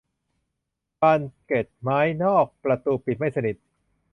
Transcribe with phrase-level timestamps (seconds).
[0.99, 3.55] บานเกล็ดไม้นอกประตูปิดไม่สนิท